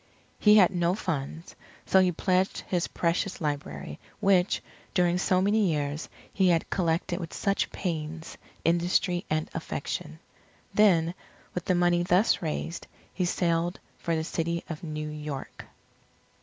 He 0.39 0.55
had 0.57 0.71
no 0.71 0.95
funds, 0.95 1.55
so 1.85 1.99
he 1.99 2.11
pledged 2.11 2.61
his 2.67 2.87
precious 2.87 3.39
library, 3.39 3.99
which, 4.19 4.63
during 4.95 5.19
so 5.19 5.43
many 5.43 5.69
years, 5.71 6.09
he 6.33 6.47
had 6.49 6.71
collected 6.71 7.19
with 7.19 7.35
such 7.35 7.69
pains, 7.71 8.35
industry, 8.65 9.25
and 9.29 9.47
affection. 9.53 10.17
Then, 10.73 11.13
with 11.53 11.65
the 11.65 11.75
money 11.75 12.01
thus 12.01 12.41
raised, 12.41 12.87
he 13.13 13.25
sailed 13.25 13.79
for 13.99 14.15
the 14.15 14.23
City 14.23 14.63
of 14.67 14.81
New 14.81 15.07
York. 15.07 15.65